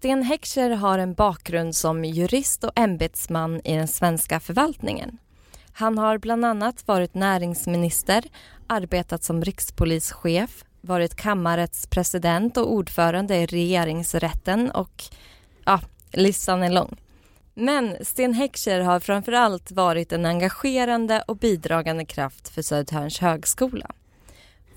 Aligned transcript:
Sten 0.00 0.22
Heckscher 0.22 0.70
har 0.70 0.98
en 0.98 1.14
bakgrund 1.14 1.76
som 1.76 2.04
jurist 2.04 2.64
och 2.64 2.72
ämbetsman 2.74 3.60
i 3.64 3.76
den 3.76 3.88
svenska 3.88 4.40
förvaltningen. 4.40 5.18
Han 5.72 5.98
har 5.98 6.18
bland 6.18 6.44
annat 6.44 6.88
varit 6.88 7.14
näringsminister, 7.14 8.24
arbetat 8.66 9.24
som 9.24 9.44
rikspolischef, 9.44 10.64
varit 10.80 11.14
kammarrättspresident 11.14 12.56
och 12.56 12.72
ordförande 12.72 13.36
i 13.36 13.46
regeringsrätten 13.46 14.70
och 14.70 15.04
ja, 15.64 15.80
listan 16.12 16.62
är 16.62 16.70
lång. 16.70 16.96
Men 17.54 17.96
Sten 18.04 18.34
Heckscher 18.34 18.80
har 18.80 19.00
framför 19.00 19.32
allt 19.32 19.70
varit 19.70 20.12
en 20.12 20.26
engagerande 20.26 21.24
och 21.26 21.36
bidragande 21.36 22.04
kraft 22.04 22.48
för 22.48 22.62
Södertörns 22.62 23.18
högskola. 23.18 23.90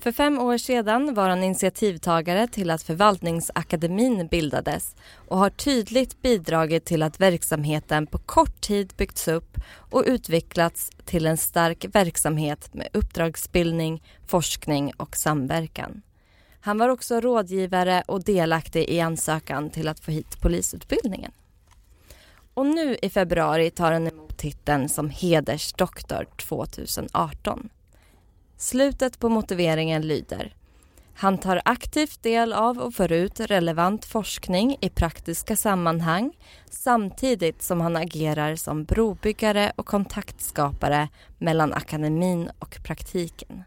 För 0.04 0.12
fem 0.12 0.38
år 0.38 0.58
sedan 0.58 1.14
var 1.14 1.28
han 1.28 1.42
initiativtagare 1.42 2.46
till 2.46 2.70
att 2.70 2.82
Förvaltningsakademin 2.82 4.26
bildades 4.26 4.96
och 5.28 5.38
har 5.38 5.50
tydligt 5.50 6.22
bidragit 6.22 6.84
till 6.84 7.02
att 7.02 7.20
verksamheten 7.20 8.06
på 8.06 8.18
kort 8.18 8.60
tid 8.60 8.92
byggts 8.96 9.28
upp 9.28 9.56
och 9.66 10.04
utvecklats 10.06 10.90
till 11.04 11.26
en 11.26 11.36
stark 11.36 11.84
verksamhet 11.92 12.74
med 12.74 12.88
uppdragsbildning, 12.92 14.02
forskning 14.26 14.92
och 14.96 15.16
samverkan. 15.16 16.02
Han 16.60 16.78
var 16.78 16.88
också 16.88 17.20
rådgivare 17.20 18.02
och 18.06 18.24
delaktig 18.24 18.88
i 18.88 19.00
ansökan 19.00 19.70
till 19.70 19.88
att 19.88 20.00
få 20.00 20.10
hit 20.10 20.40
polisutbildningen. 20.40 21.32
Och 22.54 22.66
nu 22.66 22.96
i 23.02 23.10
februari 23.10 23.70
tar 23.70 23.92
han 23.92 24.06
emot 24.06 24.38
titeln 24.38 24.88
som 24.88 25.10
hedersdoktor 25.10 26.26
2018. 26.36 27.70
Slutet 28.56 29.18
på 29.18 29.28
motiveringen 29.28 30.02
lyder 30.02 30.54
han 31.16 31.38
tar 31.38 31.62
aktivt 31.64 32.22
del 32.22 32.52
av 32.52 32.78
och 32.78 32.94
för 32.94 33.12
ut 33.12 33.40
relevant 33.40 34.04
forskning 34.04 34.76
i 34.80 34.88
praktiska 34.88 35.56
sammanhang 35.56 36.32
samtidigt 36.70 37.62
som 37.62 37.80
han 37.80 37.96
agerar 37.96 38.56
som 38.56 38.84
brobyggare 38.84 39.72
och 39.76 39.86
kontaktskapare 39.86 41.08
mellan 41.38 41.72
akademin 41.72 42.50
och 42.58 42.78
praktiken. 42.84 43.64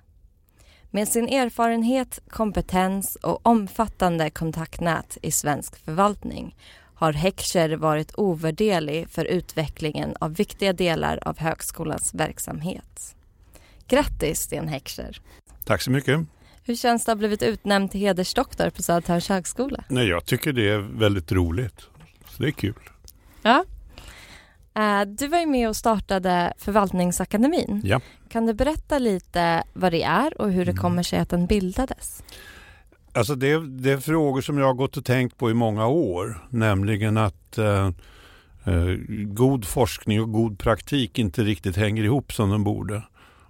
Med 0.92 1.08
sin 1.08 1.28
erfarenhet, 1.30 2.20
kompetens 2.30 3.16
och 3.16 3.48
omfattande 3.48 4.30
kontaktnät 4.30 5.18
i 5.22 5.32
svensk 5.32 5.86
förvaltning 5.86 6.56
har 6.96 7.14
Heckscher 7.14 7.76
varit 7.76 8.12
ovärderlig 8.18 9.10
för 9.10 9.26
utvecklingen 9.26 10.16
av 10.20 10.34
viktiga 10.34 10.74
delar 10.74 11.20
av 11.28 11.40
högskolans 11.40 12.14
verksamhet. 12.14 13.17
Grattis 13.88 14.40
Sten 14.40 14.68
Heckscher! 14.68 15.22
Tack 15.66 15.82
så 15.82 15.92
mycket! 15.92 16.20
Hur 16.64 16.76
känns 16.76 17.06
det 17.06 17.12
att 17.12 17.16
ha 17.16 17.20
blivit 17.20 17.44
utnämnd 17.44 17.92
till 17.92 18.00
hedersdoktor 18.00 18.70
på 18.70 18.84
Södertörns 18.84 19.30
högskola? 19.30 19.84
Nej, 19.90 20.08
jag 20.08 20.26
tycker 20.26 20.54
det 20.54 20.70
är 20.70 20.78
väldigt 20.78 21.32
roligt. 21.32 21.82
Så 22.30 22.44
det 22.44 22.50
är 22.50 22.52
kul. 22.52 22.90
Ja. 23.42 23.66
Eh, 24.76 25.02
du 25.02 25.28
var 25.28 25.40
ju 25.40 25.46
med 25.46 25.70
och 25.70 25.76
startade 25.76 26.54
Förvaltningsakademin. 26.58 27.82
Ja. 27.84 28.02
Kan 28.30 28.46
du 28.46 28.54
berätta 28.54 29.00
lite 29.00 29.64
vad 29.74 29.92
det 29.92 30.04
är 30.04 30.42
och 30.42 30.52
hur 30.52 30.66
det 30.66 30.72
mm. 30.72 30.82
kommer 30.82 31.04
sig 31.04 31.20
att 31.20 31.30
den 31.30 31.46
bildades? 31.46 32.24
Alltså 33.12 33.36
det, 33.36 33.68
det 33.68 33.92
är 33.92 33.98
frågor 33.98 34.42
som 34.42 34.58
jag 34.58 34.66
har 34.66 34.74
gått 34.74 34.98
och 34.98 35.06
tänkt 35.06 35.38
på 35.38 35.52
i 35.52 35.54
många 35.54 35.88
år. 35.88 36.48
Nämligen 36.50 37.18
att 37.18 37.58
eh, 37.58 37.86
eh, 38.66 38.96
god 39.26 39.66
forskning 39.66 40.22
och 40.22 40.32
god 40.32 40.60
praktik 40.60 41.20
inte 41.20 41.44
riktigt 41.44 41.76
hänger 41.76 42.04
ihop 42.04 42.34
som 42.34 42.50
de 42.50 42.64
borde. 42.64 43.04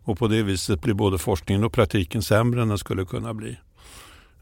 Och 0.07 0.17
på 0.17 0.27
det 0.27 0.43
viset 0.43 0.81
blir 0.81 0.93
både 0.93 1.17
forskningen 1.17 1.63
och 1.63 1.73
praktiken 1.73 2.23
sämre 2.23 2.61
än 2.61 2.67
den 2.67 2.77
skulle 2.77 3.05
kunna 3.05 3.33
bli. 3.33 3.57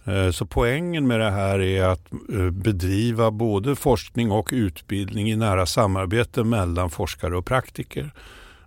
Eh, 0.03 0.31
så 0.31 0.45
poängen 0.45 1.07
med 1.07 1.19
det 1.19 1.31
här 1.31 1.61
är 1.61 1.83
att 1.83 2.11
eh, 2.33 2.49
bedriva 2.49 3.31
både 3.31 3.75
forskning 3.75 4.31
och 4.31 4.49
utbildning 4.53 5.31
i 5.31 5.35
nära 5.35 5.65
samarbete 5.65 6.43
mellan 6.43 6.89
forskare 6.89 7.37
och 7.37 7.45
praktiker. 7.45 8.13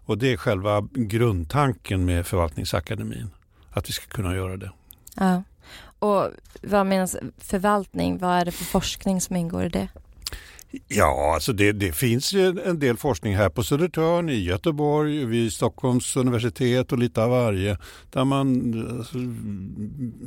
Och 0.04 0.18
det 0.18 0.32
är 0.32 0.36
själva 0.36 0.88
grundtanken 0.92 2.04
med 2.04 2.26
Förvaltningsakademin, 2.26 3.30
att 3.70 3.88
vi 3.88 3.92
ska 3.92 4.06
kunna 4.06 4.34
göra 4.34 4.56
det. 4.56 4.70
Ja. 5.16 5.42
Och 5.98 6.30
vad 6.62 6.86
menas 6.86 7.16
förvaltning? 7.38 8.18
Vad 8.18 8.30
är 8.30 8.44
det 8.44 8.52
för 8.52 8.64
forskning 8.64 9.20
som 9.20 9.36
ingår 9.36 9.64
i 9.64 9.68
det? 9.68 9.88
Ja, 10.88 11.34
alltså 11.34 11.52
det, 11.52 11.72
det, 11.72 11.92
finns 11.92 12.32
ju 12.32 12.60
en 12.64 12.78
del 12.78 12.96
forskning 12.96 13.36
här 13.36 13.48
på 13.48 13.62
Södertörn, 13.62 14.28
i 14.28 14.42
Göteborg, 14.44 15.24
vid 15.24 15.52
Stockholms 15.52 16.16
universitet 16.16 16.92
och 16.92 16.98
lite 16.98 17.22
av 17.22 17.30
varje. 17.30 17.78
Där 18.10 18.24
man 18.24 18.98
alltså, 18.98 19.18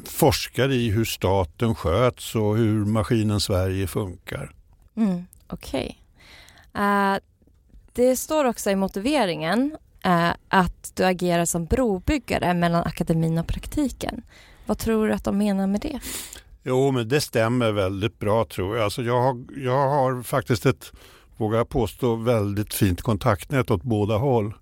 forskar 0.06 0.72
i 0.72 0.90
hur 0.90 1.06
staten 1.06 1.76
sköts 1.76 2.36
och 2.36 2.58
hur 2.58 2.86
maskinen 2.86 3.40
Sverige 3.40 3.88
funkar. 3.88 4.52
Mm, 4.96 5.26
Okej. 5.48 6.02
Okay. 6.74 6.86
Uh, 6.86 7.20
det 7.94 8.16
står 8.16 8.46
också 8.46 8.70
i 8.70 8.76
motiveringen 8.76 9.78
uh, 10.06 10.32
att 10.48 10.92
du 10.96 11.06
agerar 11.06 11.46
som 11.46 11.66
brobyggare 11.66 12.54
mellan 12.54 12.84
akademin 12.84 13.38
och 13.38 13.48
praktiken. 13.48 14.22
Vad 14.66 14.78
tror 14.78 15.08
du 15.08 15.14
att 15.14 15.24
de 15.24 15.38
menar 15.38 15.68
med 15.68 15.82
det? 15.82 16.00
Jo, 16.64 16.92
men 16.92 17.08
det 17.08 17.22
stämmer 17.22 17.72
väldigt 17.72 18.20
bra 18.20 18.46
tror 18.46 18.76
jag. 18.76 18.84
Alltså 18.84 19.04
jag, 19.04 19.22
har, 19.22 19.44
jag 19.58 19.90
har 19.90 20.24
faktiskt 20.24 20.66
ett, 20.66 20.92
vågar 21.38 21.58
jag 21.58 21.70
påstå, 21.70 22.16
väldigt 22.16 22.74
fint 22.74 23.02
kontaktnät 23.02 23.72
åt 23.72 23.84
båda 23.84 24.18
håll. 24.18 24.54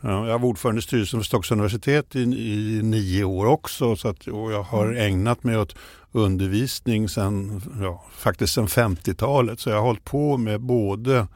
Jag 0.00 0.38
var 0.38 0.48
ordförande 0.48 0.78
i 0.78 0.82
styrelsen 0.82 1.20
för 1.20 1.24
Stockholms 1.24 1.50
universitet 1.50 2.16
i, 2.16 2.20
i 2.22 2.80
nio 2.82 3.24
år 3.24 3.46
också 3.46 3.96
så 3.96 4.08
att, 4.08 4.26
och 4.26 4.52
jag 4.52 4.62
har 4.62 4.86
mm. 4.86 4.98
ägnat 4.98 5.44
mig 5.44 5.58
åt 5.58 5.74
undervisning 6.12 7.08
sen, 7.08 7.62
ja, 7.80 8.04
faktiskt 8.12 8.54
sedan 8.54 8.66
50-talet. 8.66 9.60
Så 9.60 9.70
jag 9.70 9.76
har 9.76 9.82
hållit 9.82 10.04
på 10.04 10.36
med 10.36 10.60
både 10.60 11.26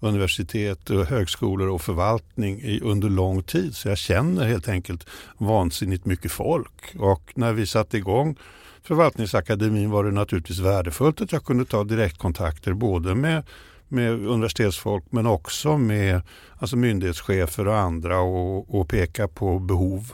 universitet, 0.00 0.90
och 0.90 1.06
högskolor 1.06 1.68
och 1.68 1.80
förvaltning 1.82 2.60
i, 2.60 2.80
under 2.80 3.08
lång 3.08 3.42
tid. 3.42 3.76
Så 3.76 3.88
jag 3.88 3.98
känner 3.98 4.46
helt 4.46 4.68
enkelt 4.68 5.06
vansinnigt 5.38 6.04
mycket 6.04 6.32
folk. 6.32 6.94
Och 6.98 7.32
när 7.34 7.52
vi 7.52 7.66
satte 7.66 7.96
igång 7.96 8.36
Förvaltningsakademin 8.82 9.90
var 9.90 10.04
det 10.04 10.10
naturligtvis 10.10 10.58
värdefullt 10.58 11.20
att 11.20 11.32
jag 11.32 11.44
kunde 11.44 11.64
ta 11.64 11.84
direktkontakter 11.84 12.72
både 12.72 13.14
med, 13.14 13.42
med 13.88 14.10
universitetsfolk 14.10 15.04
men 15.10 15.26
också 15.26 15.78
med 15.78 16.22
alltså 16.58 16.76
myndighetschefer 16.76 17.68
och 17.68 17.76
andra 17.76 18.20
och, 18.20 18.74
och 18.80 18.88
peka 18.88 19.28
på 19.28 19.58
behov. 19.58 20.12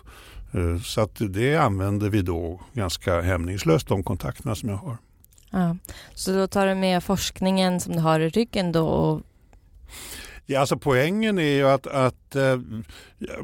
Eh, 0.53 0.81
så 0.81 1.01
att 1.01 1.17
det 1.19 1.57
använder 1.57 2.09
vi 2.11 2.23
då 2.23 2.61
ganska 2.73 3.21
hämningslöst, 3.21 3.89
de 3.89 4.03
kontakterna 4.03 4.55
som 4.55 4.69
jag 4.69 4.77
har. 4.77 4.97
Ja, 5.51 5.77
så 6.15 6.33
då 6.33 6.47
tar 6.47 6.67
du 6.67 6.75
med 6.75 7.05
forskningen 7.05 7.81
som 7.81 7.93
du 7.93 8.01
har 8.01 8.21
i 8.21 8.29
ryggen 8.29 8.73
då 8.73 8.87
och 8.87 9.23
Ja, 10.47 10.61
alltså 10.61 10.77
poängen 10.77 11.39
är 11.39 11.55
ju 11.55 11.69
att, 11.69 11.87
att 11.87 12.37
eh, 12.37 12.59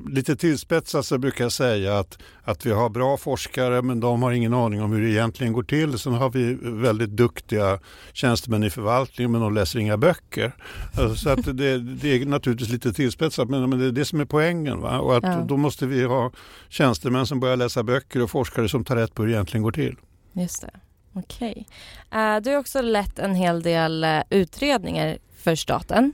lite 0.09 0.37
tillspetsat 0.37 1.07
så 1.07 1.19
brukar 1.19 1.45
jag 1.45 1.53
säga 1.53 1.99
att, 1.99 2.19
att 2.43 2.67
vi 2.67 2.71
har 2.71 2.89
bra 2.89 3.17
forskare 3.17 3.83
men 3.83 4.01
de 4.01 4.23
har 4.23 4.33
ingen 4.33 4.55
aning 4.55 4.83
om 4.83 4.93
hur 4.93 5.03
det 5.03 5.11
egentligen 5.11 5.53
går 5.53 5.63
till. 5.63 5.99
Sen 5.99 6.13
har 6.13 6.31
vi 6.31 6.59
väldigt 6.63 7.11
duktiga 7.11 7.79
tjänstemän 8.13 8.63
i 8.63 8.71
förvaltningen 8.71 9.33
men 9.33 9.41
de 9.41 9.55
läser 9.55 9.79
inga 9.79 9.97
böcker. 9.97 10.53
Alltså, 10.99 11.17
så 11.17 11.31
att 11.31 11.45
det, 11.45 11.79
det, 11.79 12.09
är 12.09 12.27
naturligtvis 12.27 12.69
lite 12.69 12.93
tillspetsat 12.93 13.49
men, 13.49 13.71
men 13.71 13.79
det 13.79 13.87
är 13.87 13.93
det 13.93 14.05
som 14.05 14.21
är 14.21 14.25
poängen. 14.25 14.81
Va? 14.81 14.99
Och 14.99 15.17
att 15.17 15.25
ja. 15.25 15.45
då 15.49 15.57
måste 15.57 15.87
vi 15.87 16.05
ha 16.05 16.33
tjänstemän 16.69 17.27
som 17.27 17.41
börjar 17.41 17.57
läsa 17.57 17.83
böcker 17.83 18.23
och 18.23 18.31
forskare 18.31 18.69
som 18.69 18.85
tar 18.85 18.97
rätt 18.97 19.15
på 19.15 19.23
hur 19.23 19.29
det 19.29 19.35
egentligen 19.35 19.63
går 19.63 19.73
till. 19.73 19.97
Just 20.33 20.61
det. 20.61 20.71
Okej. 21.13 21.67
Okay. 22.11 22.21
Uh, 22.21 22.37
eh, 22.37 22.41
du 22.41 22.51
har 22.51 22.59
också 22.59 22.83
lett 22.83 23.19
en 23.19 23.35
hel 23.35 23.63
del 23.63 24.05
uh, 24.05 24.23
utredningar 24.31 25.19
för 25.37 25.55
staten. 25.55 26.13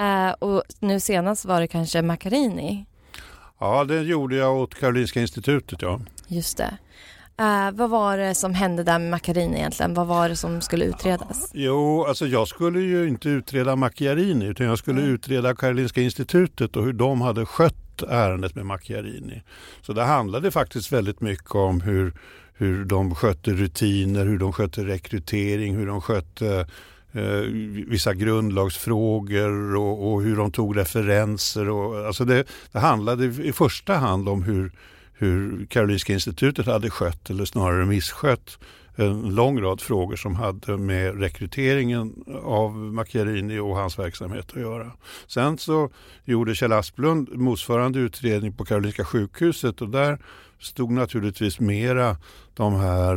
Uh, 0.00 0.30
och 0.30 0.62
nu 0.80 1.00
senast 1.00 1.44
var 1.44 1.60
det 1.60 1.66
kanske 1.66 2.02
Macchiarini. 2.02 2.86
Ja, 3.60 3.84
det 3.84 4.02
gjorde 4.02 4.36
jag 4.36 4.56
åt 4.56 4.74
Karolinska 4.74 5.20
institutet, 5.20 5.82
ja. 5.82 6.00
Just 6.28 6.56
det. 6.56 6.78
Uh, 7.40 7.70
vad 7.72 7.90
var 7.90 8.18
det 8.18 8.34
som 8.34 8.54
hände 8.54 8.82
där 8.82 8.98
med 8.98 9.10
Macchiarini 9.10 9.56
egentligen? 9.56 9.94
Vad 9.94 10.06
var 10.06 10.28
det 10.28 10.36
som 10.36 10.60
skulle 10.60 10.84
utredas? 10.84 11.50
Jo, 11.54 12.04
alltså 12.04 12.26
jag 12.26 12.48
skulle 12.48 12.80
ju 12.80 13.08
inte 13.08 13.28
utreda 13.28 13.76
Macchiarini 13.76 14.44
utan 14.44 14.66
jag 14.66 14.78
skulle 14.78 15.00
mm. 15.00 15.14
utreda 15.14 15.54
Karolinska 15.54 16.00
institutet 16.00 16.76
och 16.76 16.84
hur 16.84 16.92
de 16.92 17.20
hade 17.20 17.46
skött 17.46 18.02
ärendet 18.08 18.54
med 18.54 18.66
Macchiarini. 18.66 19.42
Så 19.82 19.92
det 19.92 20.02
handlade 20.02 20.50
faktiskt 20.50 20.92
väldigt 20.92 21.20
mycket 21.20 21.54
om 21.54 21.80
hur, 21.80 22.14
hur 22.54 22.84
de 22.84 23.14
skötte 23.14 23.50
rutiner, 23.50 24.26
hur 24.26 24.38
de 24.38 24.52
skötte 24.52 24.84
rekrytering, 24.84 25.74
hur 25.74 25.86
de 25.86 26.00
skötte 26.00 26.66
eh, 27.14 27.40
vissa 27.86 28.14
grundlagsfrågor 28.14 29.76
och, 29.76 30.12
och, 30.12 30.22
hur 30.22 30.36
de 30.36 30.50
tog 30.50 30.76
referenser. 30.76 31.68
Och, 31.68 32.06
alltså 32.06 32.24
det, 32.24 32.44
det 32.72 32.78
handlade 32.78 33.24
i 33.24 33.52
första 33.52 33.94
hand 33.94 34.28
om 34.28 34.42
hur, 34.42 34.72
hur 35.12 35.66
Karolinska 35.66 36.12
institutet 36.12 36.66
hade 36.66 36.90
skött, 36.90 37.30
eller 37.30 37.44
snarare 37.44 37.86
misskött, 37.86 38.58
en 38.96 39.34
lång 39.34 39.60
rad 39.60 39.80
frågor 39.80 40.16
som 40.16 40.34
hade 40.34 40.76
med 40.76 41.20
rekryteringen 41.20 42.24
av 42.44 42.76
Macchiarini 42.76 43.58
och 43.58 43.76
hans 43.76 43.98
verksamhet 43.98 44.46
att 44.50 44.60
göra. 44.60 44.92
Sen 45.26 45.58
så 45.58 45.90
gjorde 46.24 46.54
Kjell 46.54 46.72
Asplund 46.72 47.28
motsvarande 47.32 47.98
utredning 47.98 48.52
på 48.52 48.64
Karolinska 48.64 49.04
sjukhuset 49.04 49.80
och 49.80 49.88
där 49.88 50.18
stod 50.58 50.90
naturligtvis 50.90 51.60
mera 51.60 52.16
de 52.54 52.74
här 52.74 53.16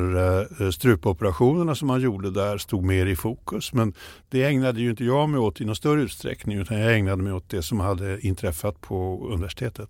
eh, 0.61 0.69
strupoperationerna 0.69 1.75
som 1.75 1.87
man 1.87 2.01
gjorde 2.01 2.31
där 2.31 2.57
stod 2.57 2.83
mer 2.83 3.05
i 3.05 3.15
fokus. 3.15 3.73
Men 3.73 3.93
det 4.29 4.43
ägnade 4.43 4.81
ju 4.81 4.89
inte 4.89 5.05
jag 5.05 5.29
mig 5.29 5.39
åt 5.39 5.61
i 5.61 5.65
någon 5.65 5.75
större 5.75 6.01
utsträckning 6.01 6.57
utan 6.57 6.79
jag 6.79 6.97
ägnade 6.97 7.23
mig 7.23 7.33
åt 7.33 7.49
det 7.49 7.61
som 7.61 7.79
hade 7.79 8.27
inträffat 8.27 8.81
på 8.81 9.27
universitetet. 9.31 9.89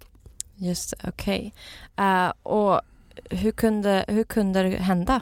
Just 0.55 0.89
det, 0.89 1.09
okej. 1.09 1.53
Okay. 1.95 2.25
Uh, 2.25 2.33
och 2.43 2.81
hur 3.29 3.51
kunde, 3.51 4.05
hur 4.07 4.23
kunde 4.23 4.63
det 4.63 4.77
hända? 4.77 5.21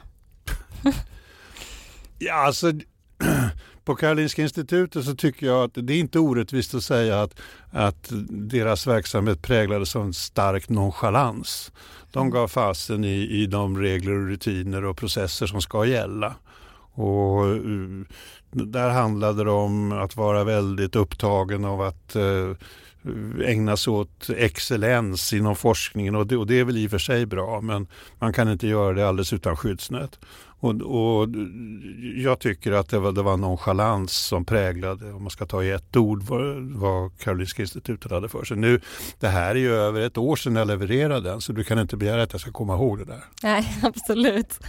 ja, 2.19 2.33
alltså 2.33 2.71
på 3.85 3.95
Karolinska 3.95 4.41
institutet 4.41 5.05
så 5.05 5.15
tycker 5.15 5.45
jag 5.45 5.63
att 5.63 5.87
det 5.87 5.93
är 5.93 5.99
inte 5.99 6.19
orättvist 6.19 6.75
att 6.75 6.83
säga 6.83 7.21
att, 7.21 7.39
att 7.71 8.11
deras 8.29 8.87
verksamhet 8.87 9.41
präglades 9.41 9.95
av 9.95 10.05
en 10.05 10.13
stark 10.13 10.69
nonchalans. 10.69 11.71
De 12.11 12.29
gav 12.29 12.47
fasen 12.47 13.03
i, 13.03 13.27
i 13.41 13.45
de 13.45 13.77
regler 13.77 14.11
och 14.11 14.27
rutiner 14.27 14.85
och 14.85 14.97
processer 14.97 15.47
som 15.47 15.61
ska 15.61 15.85
gälla. 15.85 16.35
Och 16.93 17.47
eh, 17.47 17.59
där 18.51 18.89
handlade 18.89 19.43
det 19.43 19.51
om 19.51 19.91
att 19.91 20.15
vara 20.15 20.43
väldigt 20.43 20.95
upptagen 20.95 21.65
av 21.65 21.81
att 21.81 22.15
eh, 22.15 22.51
ägna 23.45 23.77
sig 23.77 23.93
åt 23.93 24.29
excellens 24.29 25.33
inom 25.33 25.55
forskningen 25.55 26.15
och 26.15 26.27
det, 26.27 26.37
och 26.37 26.47
det 26.47 26.59
är 26.59 26.63
väl 26.63 26.77
i 26.77 26.87
och 26.87 26.91
för 26.91 26.97
sig 26.97 27.25
bra 27.25 27.61
men 27.61 27.87
man 28.19 28.33
kan 28.33 28.51
inte 28.51 28.67
göra 28.67 28.93
det 28.93 29.07
alldeles 29.07 29.33
utan 29.33 29.57
skyddsnät. 29.57 30.19
Och, 30.59 30.81
och, 30.81 31.29
jag 32.15 32.39
tycker 32.39 32.71
att 32.71 32.89
det 32.89 32.99
var, 32.99 33.11
det 33.11 33.21
var 33.21 33.37
nonchalans 33.37 34.13
som 34.13 34.45
präglade, 34.45 35.11
om 35.13 35.23
man 35.23 35.29
ska 35.29 35.45
ta 35.45 35.63
i 35.63 35.71
ett 35.71 35.95
ord, 35.95 36.23
vad, 36.23 36.55
vad 36.57 37.19
Karolinska 37.19 37.61
institutet 37.61 38.11
hade 38.11 38.29
för 38.29 38.43
sig. 38.43 38.57
Nu, 38.57 38.81
det 39.19 39.27
här 39.27 39.49
är 39.49 39.59
ju 39.59 39.73
över 39.73 40.01
ett 40.01 40.17
år 40.17 40.35
sedan 40.35 40.55
jag 40.55 40.67
levererade 40.67 41.29
den 41.29 41.41
så 41.41 41.51
du 41.51 41.63
kan 41.63 41.79
inte 41.79 41.97
begära 41.97 42.23
att 42.23 42.31
jag 42.31 42.41
ska 42.41 42.51
komma 42.51 42.73
ihåg 42.73 42.99
det 42.99 43.05
där. 43.05 43.23
Nej, 43.43 43.77
absolut. 43.83 44.59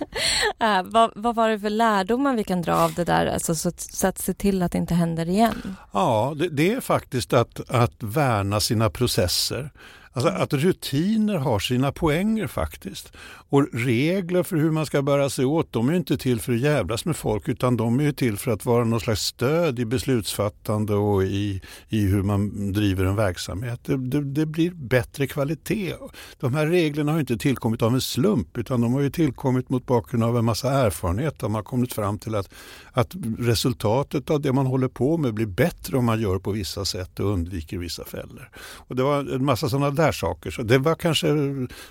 Äh, 0.61 0.83
vad, 0.85 1.11
vad, 1.15 1.35
var 1.35 1.49
det 1.49 1.59
för 1.59 1.71
lärdomar 1.71 2.37
vi 2.37 2.45
kan 2.45 2.63
dra 2.63 2.75
av 2.75 2.95
det 2.95 3.05
där, 3.05 3.27
alltså, 3.27 3.55
så, 3.55 3.73
så 3.77 4.07
att 4.07 4.19
se 4.19 4.35
till 4.35 4.63
att 4.63 4.73
det 4.73 4.79
inte 4.79 4.95
händer 4.95 5.29
igen? 5.29 5.77
Ja, 5.93 6.35
det, 6.37 6.49
det 6.49 6.73
är 6.73 6.81
faktiskt 6.81 7.33
att, 7.33 7.71
att 7.71 8.03
värna 8.03 8.61
sina 8.61 8.91
processer. 8.91 9.71
Alltså 10.17 10.33
att 10.33 10.53
rutiner 10.53 11.37
har 11.37 11.59
sina 11.59 11.93
poänger 11.93 12.47
faktiskt. 12.47 13.13
Och 13.49 13.69
regler 13.73 14.43
för 14.43 14.57
hur 14.57 14.71
man 14.71 14.87
ska 14.87 15.03
bära 15.03 15.31
sig 15.31 15.45
åt, 15.45 15.73
de 15.73 15.89
är 15.89 15.93
inte 15.93 16.19
till 16.19 16.41
för 16.41 16.53
att 16.53 16.61
jävlas 16.61 17.05
med 17.05 17.17
folk 17.17 17.49
utan 17.49 17.77
de 17.77 18.01
är 18.01 18.13
till 18.13 18.37
för 18.37 18.51
att 18.51 18.65
vara 18.65 18.85
någon 18.85 19.01
slags 19.01 19.23
stöd 19.23 19.79
i 19.79 19.85
beslutsfattande 19.85 20.95
och 20.95 21.25
i, 21.25 21.61
i 21.89 22.01
hur 22.07 22.23
man 22.23 22.73
driver 22.73 23.05
en 23.05 23.17
verksamhet. 23.17 23.81
Det, 23.85 23.97
det, 23.97 24.25
det, 24.25 24.47
blir 24.47 24.71
bättre 24.71 25.27
kvalitet. 25.27 25.95
De 26.41 26.55
här 26.55 26.67
reglerna 26.67 27.13
har 27.13 27.21
inte 27.21 27.39
tillkommit 27.39 27.83
av 27.83 27.95
en 27.95 28.01
slump 28.01 28.59
utan 28.59 28.81
de 28.81 28.93
har 28.93 29.01
ju 29.01 29.11
tillkommit 29.11 29.69
mot 29.69 29.87
bakgrund 29.87 30.25
av 30.25 30.39
en 30.39 30.45
massa 30.45 30.73
erfarenhet. 30.73 31.39
De 31.39 31.55
har 31.55 31.63
kommit 31.63 31.93
fram 31.93 32.19
till 32.19 32.35
att, 32.35 32.51
att 32.93 33.15
resultatet 33.39 34.31
av 34.31 34.41
det 34.41 34.53
man 34.53 34.67
håller 34.67 34.89
på 34.89 35.17
med 35.17 35.35
blir 35.35 35.47
bättre 35.47 35.97
om 35.97 36.05
man 36.05 36.21
gör 36.21 36.39
på 36.39 36.51
vissa 36.51 36.85
sätt 36.85 37.21
och 37.21 37.33
undviker 37.33 37.79
vissa 37.79 38.05
fällor. 38.05 38.51
Och 38.59 38.97
det 38.97 39.03
var 39.03 39.19
en 39.19 39.45
massa 39.45 39.69
sådana 39.69 39.91
där 39.91 40.06
saker. 40.13 40.51
Så 40.51 40.63
det 40.63 40.79
var 40.79 40.95
kanske, 40.95 41.29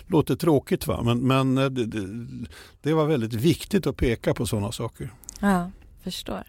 låter 0.07 0.35
tråkigt 0.35 0.87
va, 0.87 1.01
men, 1.03 1.27
men 1.27 1.57
eh, 1.57 1.65
det, 1.65 2.05
det, 2.81 2.93
var 2.93 3.05
väldigt 3.05 3.33
viktigt 3.33 3.87
att 3.87 3.97
peka 3.97 4.33
på 4.33 4.45
sådana 4.45 4.71
saker. 4.71 5.09
Ja, 5.39 5.71
förstår. 6.03 6.43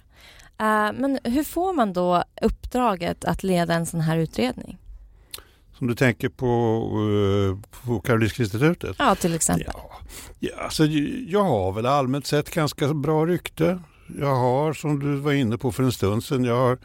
Uh, 0.61 0.93
men 0.95 1.19
hur 1.25 1.45
får 1.45 1.73
man 1.73 1.93
då 1.93 2.25
uppdraget 2.43 3.25
att 3.25 3.43
leda 3.43 3.75
en 3.75 3.87
sån 3.87 4.01
här 4.01 4.17
utredning? 4.17 4.79
Som 5.79 5.87
du 5.87 5.95
tänker 5.95 6.29
på, 6.29 6.47
uh, 6.99 7.59
på 7.85 8.01
Karolinska 8.01 8.43
institutet? 8.43 8.97
Ja, 8.99 9.15
till 9.15 9.35
exempel. 9.35 9.67
Ja, 9.75 9.91
ja, 10.39 10.51
alltså, 10.59 10.85
jag 11.29 11.45
har 11.45 11.73
väl 11.73 11.87
allmänt 11.87 12.27
sett 12.27 12.51
ganska 12.51 12.95
bra 12.95 13.27
rykte. 13.27 13.79
Jag 14.21 14.35
har, 14.35 14.73
som 14.73 14.99
du 14.99 15.17
var 15.17 15.33
inne 15.33 15.59
på 15.59 15.73
för 15.73 15.83
en 15.83 15.93
stund 15.93 16.25
sedan, 16.25 16.45
jag 16.45 16.57
har, 16.57 16.79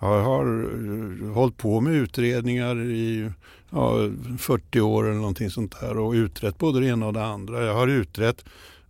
jag 0.00 0.22
har 0.22 0.46
uh, 0.46 1.32
hållit 1.32 1.56
på 1.56 1.80
med 1.80 1.92
utredningar 1.92 2.80
i 2.80 3.30
ja, 3.70 4.10
40 4.38 4.80
år 4.80 5.04
eller 5.04 5.16
någonting 5.16 5.50
sånt 5.50 5.80
där 5.80 5.98
och 5.98 6.12
utrett 6.12 6.58
både 6.58 6.80
det 6.80 6.86
ena 6.86 7.06
och 7.06 7.12
det 7.12 7.24
andra. 7.24 7.64
Jag 7.64 7.74
har 7.74 7.88
utrett 7.88 8.44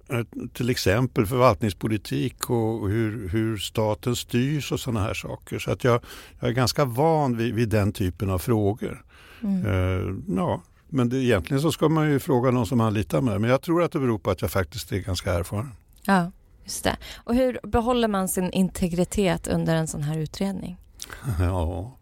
eh, 0.08 0.20
till 0.52 0.70
exempel 0.70 1.26
förvaltningspolitik 1.26 2.50
och 2.50 2.88
hur, 2.88 3.28
hur 3.28 3.56
staten 3.56 4.16
styrs 4.16 4.72
och 4.72 4.80
sådana 4.80 5.00
här 5.00 5.14
saker. 5.14 5.58
Så 5.58 5.70
att 5.70 5.84
jag, 5.84 6.00
jag 6.40 6.50
är 6.50 6.54
ganska 6.54 6.84
van 6.84 7.36
vid, 7.36 7.54
vid 7.54 7.68
den 7.68 7.92
typen 7.92 8.30
av 8.30 8.38
frågor. 8.38 9.04
Mm. 9.42 9.66
Uh, 9.66 10.14
ja, 10.36 10.62
men 10.88 11.08
det, 11.08 11.16
egentligen 11.16 11.60
så 11.60 11.72
ska 11.72 11.88
man 11.88 12.10
ju 12.10 12.18
fråga 12.18 12.50
någon 12.50 12.66
som 12.66 12.78
man 12.78 12.94
litar 12.94 13.20
med. 13.20 13.40
Men 13.40 13.50
jag 13.50 13.62
tror 13.62 13.82
att 13.82 13.92
det 13.92 13.98
beror 13.98 14.18
på 14.18 14.30
att 14.30 14.42
jag 14.42 14.50
faktiskt 14.50 14.92
är 14.92 14.98
ganska 14.98 15.34
erfaren. 15.34 15.72
Ja, 16.02 16.32
just 16.64 16.84
det. 16.84 16.96
Och 17.16 17.34
hur 17.34 17.58
behåller 17.62 18.08
man 18.08 18.28
sin 18.28 18.50
integritet 18.50 19.48
under 19.48 19.76
en 19.76 19.86
sån 19.86 20.02
här 20.02 20.18
utredning? 20.18 20.76
Ja, 21.38 21.98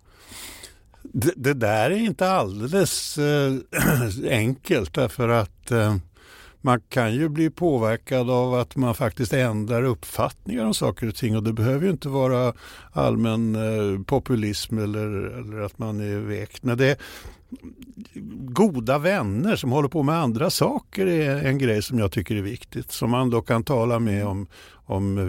det, 1.02 1.32
det, 1.36 1.54
där 1.54 1.90
är 1.90 1.96
inte 1.96 2.30
alldeles 2.30 3.18
eh, 3.18 3.54
enkelt 4.30 4.94
därför 4.94 5.28
att 5.28 5.70
eh, 5.70 5.96
man 6.60 6.80
kan 6.80 7.14
ju 7.14 7.28
bli 7.28 7.50
påverkad 7.50 8.30
av 8.30 8.54
att 8.54 8.76
man 8.76 8.94
faktiskt 8.94 9.32
ändrar 9.32 9.82
uppfattningar 9.82 10.64
om 10.64 10.74
saker 10.74 11.08
och 11.08 11.14
ting 11.14 11.36
och 11.36 11.42
det 11.42 11.52
behöver 11.52 11.84
ju 11.84 11.90
inte 11.90 12.08
vara 12.08 12.52
allmän 12.92 13.54
eh, 13.54 14.02
populism 14.04 14.78
eller, 14.78 15.06
eller 15.38 15.60
att 15.60 15.78
man 15.78 16.00
är 16.00 16.18
vekt. 16.18 16.62
Men 16.62 16.78
det, 16.78 16.98
goda 18.34 18.98
vänner 18.98 19.56
som 19.56 19.72
håller 19.72 19.88
på 19.88 20.02
med 20.02 20.14
andra 20.14 20.50
saker 20.50 21.06
är 21.06 21.44
en 21.44 21.58
grej 21.58 21.82
som 21.82 21.98
jag 21.98 22.12
tycker 22.12 22.36
är 22.36 22.42
viktigt. 22.42 22.90
Som 22.90 23.10
man 23.10 23.30
då 23.30 23.42
kan 23.42 23.64
tala 23.64 23.98
med 23.98 24.26
om, 24.26 24.46
om 24.86 25.18
eh, 25.18 25.24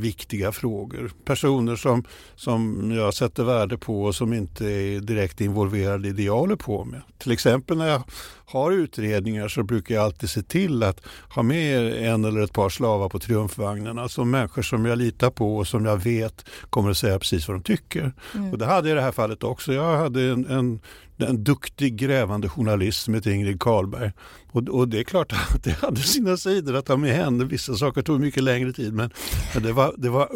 viktiga 0.00 0.52
frågor. 0.52 1.10
Personer 1.24 1.76
som, 1.76 2.04
som 2.36 2.90
jag 2.90 3.14
sätter 3.14 3.44
värde 3.44 3.78
på 3.78 4.04
och 4.04 4.14
som 4.14 4.32
inte 4.32 4.66
är 4.66 5.00
direkt 5.00 5.40
involverade 5.40 6.08
i 6.08 6.12
det 6.12 6.22
jag 6.22 6.36
håller 6.38 6.56
på 6.56 6.84
med. 6.84 7.02
Till 7.18 7.32
exempel 7.32 7.78
när 7.78 7.88
jag 7.88 8.02
har 8.46 8.72
utredningar 8.72 9.48
så 9.48 9.62
brukar 9.62 9.94
jag 9.94 10.04
alltid 10.04 10.30
se 10.30 10.42
till 10.42 10.82
att 10.82 11.00
ha 11.34 11.42
med 11.42 12.06
en 12.12 12.24
eller 12.24 12.40
ett 12.40 12.52
par 12.52 12.68
slavar 12.68 13.08
på 13.08 13.18
triumfvagnen. 13.18 13.98
Alltså 13.98 14.24
människor 14.24 14.62
som 14.62 14.84
jag 14.84 14.98
litar 14.98 15.30
på 15.30 15.56
och 15.56 15.66
som 15.66 15.84
jag 15.84 15.96
vet 15.96 16.44
kommer 16.70 16.90
att 16.90 16.96
säga 16.96 17.18
precis 17.18 17.48
vad 17.48 17.56
de 17.56 17.62
tycker. 17.62 18.12
Mm. 18.34 18.52
Och 18.52 18.58
det 18.58 18.66
hade 18.66 18.88
jag 18.88 18.94
i 18.94 18.98
det 18.98 19.04
här 19.04 19.12
fallet 19.12 19.42
också. 19.42 19.72
Jag 19.72 19.96
hade 19.98 20.22
en, 20.22 20.46
en 20.46 20.80
en 21.18 21.44
duktig 21.44 21.96
grävande 21.96 22.48
journalist 22.48 23.02
som 23.02 23.14
heter 23.14 23.30
Ingrid 23.30 23.60
Karlberg. 23.60 24.12
Och, 24.56 24.68
och, 24.68 24.88
det 24.88 24.98
är 24.98 25.04
klart 25.04 25.32
att 25.32 25.64
det 25.64 25.70
hade 25.70 26.00
sina 26.00 26.36
sidor 26.36 26.76
att 26.76 26.88
ha 26.88 26.96
med 26.96 27.14
henne. 27.14 27.44
Vissa 27.44 27.74
saker 27.74 28.02
tog 28.02 28.20
mycket 28.20 28.42
längre 28.42 28.72
tid 28.72 28.92
men, 28.92 29.10
men 29.54 29.62
det, 29.62 29.72
var, 29.72 29.94
det 29.96 30.08
var 30.08 30.28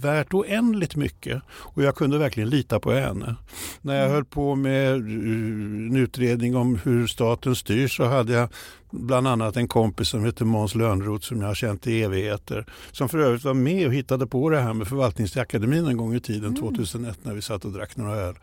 värt 0.00 0.34
oändligt 0.34 0.96
mycket 0.96 1.42
och 1.48 1.82
jag 1.82 1.96
kunde 1.96 2.18
verkligen 2.18 2.50
lita 2.50 2.80
på 2.80 2.92
henne. 2.92 3.36
När 3.80 3.94
jag 3.94 4.04
mm. 4.04 4.14
höll 4.14 4.24
på 4.24 4.54
med 4.54 4.92
eh, 4.92 4.96
en 4.96 5.96
utredning 5.96 6.56
om 6.56 6.78
hur 6.84 7.06
staten 7.06 7.56
styrs 7.56 7.96
så 7.96 8.04
hade 8.04 8.32
jag 8.32 8.48
bland 8.90 9.28
annat 9.28 9.56
en 9.56 9.68
kompis 9.68 10.08
som 10.08 10.24
heter 10.24 10.44
Måns 10.44 10.74
Lönnroth 10.74 11.26
som 11.26 11.40
jag 11.40 11.48
har 11.48 11.54
känt 11.54 11.86
i 11.86 12.02
evigheter. 12.02 12.66
Som 12.92 13.08
för 13.08 13.18
övrigt 13.18 13.44
var 13.44 13.54
med 13.54 13.86
och 13.86 13.94
hittade 13.94 14.26
på 14.26 14.50
det 14.50 14.60
här 14.60 14.74
med 14.74 14.88
förvaltningsakademin 14.88 15.86
en 15.86 15.96
gång 15.96 16.14
i 16.14 16.20
tiden, 16.20 16.56
2001 16.56 16.94
mm. 16.94 17.14
när 17.22 17.34
vi 17.34 17.42
satt 17.42 17.64
och 17.64 17.72
drack 17.72 17.96
några 17.96 18.16
öl. 18.16 18.34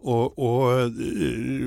Och, 0.00 0.38
och, 0.38 0.90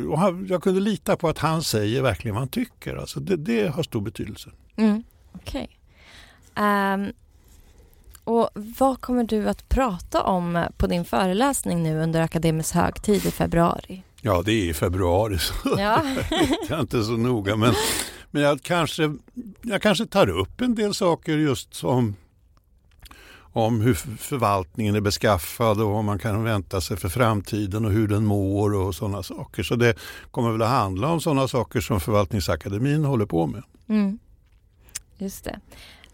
och 0.09 0.19
han, 0.19 0.47
jag 0.49 0.63
kunde 0.63 0.79
lita 0.79 1.17
på 1.17 1.29
att 1.29 1.37
han 1.37 1.63
säger 1.63 2.01
verkligen 2.01 2.35
vad 2.35 2.41
han 2.41 2.49
tycker. 2.49 2.95
Alltså 2.95 3.19
det, 3.19 3.35
det 3.35 3.67
har 3.67 3.83
stor 3.83 4.01
betydelse. 4.01 4.49
Mm, 4.75 5.03
Okej. 5.31 5.69
Okay. 6.53 6.65
Um, 6.65 6.65
ehm, 6.65 7.13
och 8.23 8.49
vad 8.53 9.01
kommer 9.01 9.23
du 9.23 9.49
att 9.49 9.69
prata 9.69 10.23
om 10.23 10.65
på 10.77 10.87
din 10.87 11.05
föreläsning 11.05 11.83
nu 11.83 11.99
under 11.99 12.21
akademisk 12.21 12.75
högtid 12.75 13.25
i 13.25 13.31
februari? 13.31 14.03
Ja, 14.21 14.41
det 14.45 14.51
är 14.51 14.69
i 14.69 14.73
februari 14.73 15.37
så 15.37 15.53
ja. 15.63 16.03
jag 16.69 16.77
är 16.77 16.81
inte 16.81 17.03
så 17.03 17.11
noga. 17.11 17.55
Men, 17.55 17.73
men 18.31 18.43
jag, 18.43 18.61
kanske, 18.61 19.15
jag 19.61 19.81
kanske 19.81 20.05
tar 20.05 20.29
upp 20.29 20.61
en 20.61 20.75
del 20.75 20.93
saker 20.93 21.37
just 21.37 21.73
som 21.73 22.15
om 23.53 23.81
hur 23.81 23.93
förvaltningen 24.17 24.95
är 24.95 25.01
beskaffad 25.01 25.81
och 25.81 25.91
vad 25.91 26.03
man 26.03 26.19
kan 26.19 26.43
vänta 26.43 26.81
sig 26.81 26.97
för 26.97 27.09
framtiden 27.09 27.85
och 27.85 27.91
hur 27.91 28.07
den 28.07 28.25
mår 28.25 28.73
och 28.73 28.95
sådana 28.95 29.23
saker. 29.23 29.63
Så 29.63 29.75
det 29.75 29.97
kommer 30.31 30.51
väl 30.51 30.61
att 30.61 30.69
handla 30.69 31.07
om 31.07 31.21
sådana 31.21 31.47
saker 31.47 31.81
som 31.81 31.99
Förvaltningsakademin 31.99 33.05
håller 33.05 33.25
på 33.25 33.47
med. 33.47 33.63
Mm. 33.87 34.19
Just 35.17 35.43
det. 35.43 35.59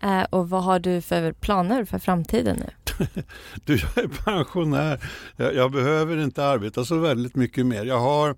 Eh, 0.01 0.23
och 0.23 0.49
vad 0.49 0.63
har 0.63 0.79
du 0.79 1.01
för 1.01 1.31
planer 1.31 1.85
för 1.85 1.99
framtiden 1.99 2.57
nu? 2.57 2.97
du, 3.65 3.75
jag 3.75 4.03
är 4.03 4.07
pensionär. 4.07 4.99
Jag, 5.35 5.55
jag, 5.55 5.71
behöver 5.71 6.17
inte 6.17 6.45
arbeta 6.45 6.85
så 6.85 6.97
väldigt 6.97 7.35
mycket 7.35 7.65
mer. 7.65 7.85
Jag 7.85 7.99
har 7.99 8.35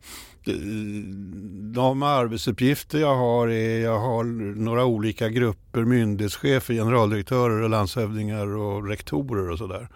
de 1.74 2.03
arbetsuppgifter 2.03 3.00
jag 3.00 3.15
har 3.15 3.48
är 3.48 3.79
jag 3.79 4.00
har 4.00 4.24
några 4.56 4.86
olika 4.86 5.29
grupper, 5.29 5.86
myndighetschefer, 5.86 6.74
generaldirektörer, 6.74 7.62
och 7.62 7.70
landshövdingar 7.70 8.48
och 8.48 8.88
rektorer 8.88 9.50
och 9.50 9.58
sådär 9.58 9.88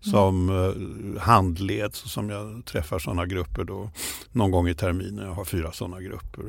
som 0.00 0.48
eh, 0.48 1.22
handleds 1.22 1.98
som 1.98 2.30
jag 2.30 2.64
träffar 2.64 2.98
sådana 2.98 3.26
grupper 3.26 3.64
då 3.64 3.90
någon 4.32 4.50
gång 4.50 4.68
i 4.68 4.74
terminen. 4.74 5.26
Jag 5.26 5.34
har 5.34 5.44
fyra 5.44 5.72
sådana 5.72 6.00
grupper. 6.00 6.42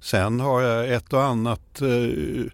sen 0.00 0.40
har 0.40 0.60
jag 0.60 0.94
ett 0.94 1.12
och 1.12 1.22
annat 1.22 1.82
eh, 1.82 2.46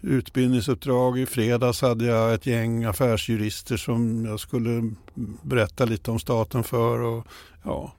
utbildningsuppdrag. 0.00 1.18
I 1.18 1.26
fredags 1.26 1.82
hade 1.82 2.04
jag 2.04 2.34
ett 2.34 2.46
gäng 2.46 2.84
affärsjurister 2.84 3.76
som 3.76 4.24
jag 4.24 4.40
skulle 4.40 4.94
berätta 5.42 5.84
lite 5.84 6.10
om 6.10 6.18
staten 6.18 6.64
för. 6.64 7.00
Och, 7.00 7.26
ja, 7.62 7.92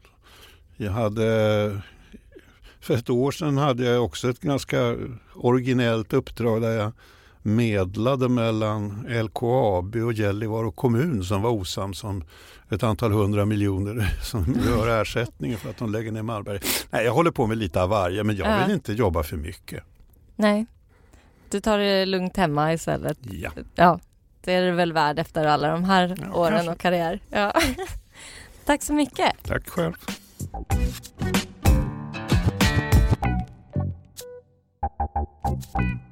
jag 0.82 0.92
hade, 0.92 1.82
för 2.80 2.94
ett 2.94 3.10
år 3.10 3.32
sedan 3.32 3.58
hade 3.58 3.86
jag 3.86 4.06
också 4.06 4.30
ett 4.30 4.40
ganska 4.40 4.98
originellt 5.36 6.14
uppdrag 6.14 6.62
där 6.62 6.72
jag 6.72 6.92
medlade 7.42 8.30
mellan 8.30 9.08
LKAB 9.10 9.96
och 9.96 10.14
Gällivare 10.14 10.72
kommun 10.72 11.24
som 11.24 11.42
var 11.42 11.50
osams 11.50 12.04
om 12.04 12.24
ett 12.70 12.84
antal 12.84 13.12
hundra 13.12 13.46
miljoner 13.46 14.14
som 14.24 14.56
rör 14.68 15.02
ersättningen 15.02 15.58
för 15.58 15.70
att 15.70 15.78
de 15.78 15.92
lägger 15.92 16.12
ner 16.12 16.22
Malmberget. 16.22 16.66
Nej, 16.90 17.06
jag 17.06 17.14
håller 17.14 17.32
på 17.32 17.48
med 17.48 17.58
lite 17.58 17.82
av 17.82 17.90
varje 17.90 18.24
men 18.24 18.36
jag 18.36 18.60
vill 18.60 18.70
ja. 18.70 18.74
inte 18.74 18.94
jobba 18.94 19.24
för 19.24 19.38
mycket. 19.38 19.84
Nej, 20.36 20.66
du 21.50 21.60
tar 21.60 21.78
det 21.78 22.06
lugnt 22.06 22.38
hemma 22.38 22.74
istället. 22.74 23.18
Ja. 23.22 23.52
ja 23.76 24.00
det 24.42 24.54
är 24.54 24.62
det 24.62 24.72
väl 24.72 24.94
värd 24.94 25.20
efter 25.20 25.46
alla 25.46 25.72
de 25.72 25.84
här 25.84 26.18
ja, 26.22 26.34
åren 26.34 26.54
kanske. 26.54 26.72
och 26.72 26.78
karriär. 26.78 27.20
Ja. 27.30 27.54
Tack 28.66 28.84
så 28.84 28.94
mycket. 28.94 29.32
Tack 29.44 29.70
själv. 29.70 29.94
Thank 30.42 30.74
you. 35.80 36.11